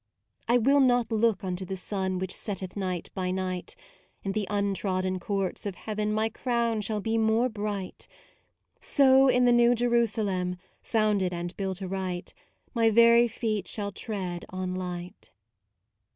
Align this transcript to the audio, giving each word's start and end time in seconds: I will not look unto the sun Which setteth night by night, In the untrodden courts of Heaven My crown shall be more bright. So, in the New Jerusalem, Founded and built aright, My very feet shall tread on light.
I 0.47 0.57
will 0.57 0.79
not 0.79 1.11
look 1.11 1.43
unto 1.43 1.63
the 1.63 1.77
sun 1.77 2.17
Which 2.17 2.33
setteth 2.33 2.75
night 2.75 3.11
by 3.13 3.29
night, 3.29 3.75
In 4.23 4.31
the 4.31 4.47
untrodden 4.49 5.19
courts 5.19 5.67
of 5.67 5.75
Heaven 5.75 6.11
My 6.11 6.27
crown 6.27 6.81
shall 6.81 7.01
be 7.01 7.19
more 7.19 7.49
bright. 7.49 8.07
So, 8.79 9.27
in 9.27 9.45
the 9.45 9.51
New 9.51 9.75
Jerusalem, 9.75 10.57
Founded 10.81 11.33
and 11.35 11.55
built 11.55 11.83
aright, 11.83 12.33
My 12.73 12.89
very 12.89 13.27
feet 13.27 13.67
shall 13.67 13.91
tread 13.91 14.43
on 14.49 14.73
light. 14.73 15.29